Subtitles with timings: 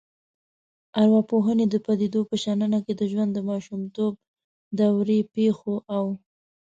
[1.01, 4.13] ارواپوهنې د پديدو په شننه کې د ژوند د ماشومتوب
[4.79, 6.05] دورې پیښو او